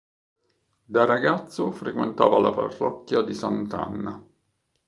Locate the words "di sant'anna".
3.21-4.27